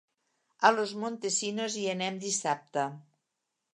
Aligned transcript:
A 0.69 0.71
Los 0.77 0.93
Montesinos 1.03 1.77
hi 1.81 1.85
anem 1.93 2.17
dissabte. 2.25 2.87